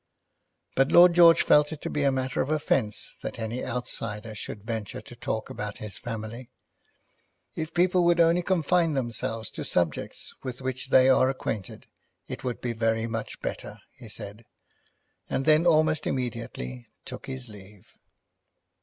But 0.75 0.91
Lord 0.91 1.13
George 1.13 1.43
felt 1.43 1.71
it 1.71 1.79
to 1.81 1.89
be 1.91 2.09
matter 2.09 2.41
of 2.41 2.49
offence 2.49 3.19
that 3.21 3.37
any 3.37 3.63
outsider 3.63 4.33
should 4.33 4.63
venture 4.63 4.99
to 4.99 5.15
talk 5.15 5.51
about 5.51 5.77
his 5.77 5.99
family. 5.99 6.49
"If 7.53 7.71
people 7.75 8.03
would 8.05 8.19
only 8.19 8.41
confine 8.41 8.95
themselves 8.95 9.51
to 9.51 9.63
subjects 9.63 10.33
with 10.41 10.59
which 10.59 10.89
they 10.89 11.07
are 11.07 11.29
acquainted, 11.29 11.85
it 12.27 12.43
would 12.43 12.61
be 12.61 12.73
very 12.73 13.05
much 13.05 13.43
better," 13.43 13.77
he 13.95 14.09
said; 14.09 14.45
and 15.29 15.45
then 15.45 15.67
almost 15.67 16.07
immediately 16.07 16.87
took 17.05 17.27
his 17.27 17.47
leave. 17.47 17.93